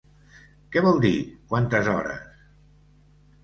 ¿Què 0.75 0.83
vol 0.85 0.97
dir, 1.03 1.11
quantes 1.53 1.93
hores? 1.95 2.27